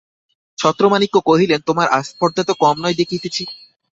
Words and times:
ছত্রমাণিক্য 0.57 1.15
কহিলেন, 1.29 1.59
তোমার 1.67 1.87
আস্পর্ধা 1.99 2.43
তো 2.43 2.53
কম 2.63 2.75
নয় 2.83 2.95
দেখিতেছি। 3.01 3.43